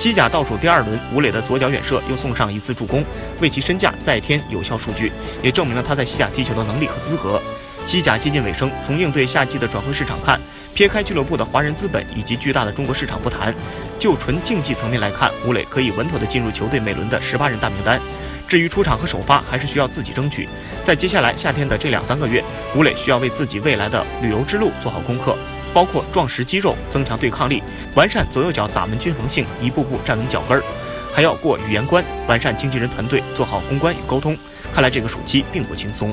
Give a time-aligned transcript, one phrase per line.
[0.00, 3.04] 西甲倒数第二轮，吴磊的左脚远射又送上一次助攻，
[3.38, 7.38] 为其身价再添有效数据，也证明了他在西甲踢球的能力和资格。
[7.84, 10.40] 西甲接近尾声，从应对夏季的转会市场看，
[10.74, 13.54] 撇开俱乐部的华人资本以及巨大的中国市场不谈，
[13.98, 18.00] 就纯竞技层面来看，吴磊可以稳妥地进入球队每轮的十八人大名单。
[18.48, 20.48] 至于出场和首发，还是需要自己争取。
[20.82, 22.42] 在接下来夏天的这两三个月，
[22.74, 25.36] 吴磊需要为自己未来的旅游之路做好功课。
[25.72, 27.62] 包括壮实肌肉、增强对抗力、
[27.94, 30.62] 完善左右脚打门均衡性，一步步站稳脚跟儿，
[31.12, 34.36] 还要过语言关，完善经纪人团队，做好公关与沟通。
[34.72, 36.12] 看来这个暑期并不轻松。